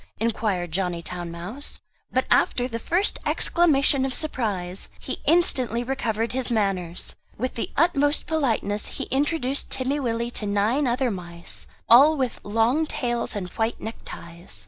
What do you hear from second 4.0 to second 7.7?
of surprise he instantly recovered his manners. With the